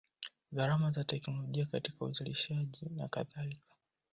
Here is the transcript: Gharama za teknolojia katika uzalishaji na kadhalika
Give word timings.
Gharama 0.51 0.91
za 0.91 1.03
teknolojia 1.03 1.65
katika 1.65 2.05
uzalishaji 2.05 2.89
na 2.89 3.07
kadhalika 3.07 3.75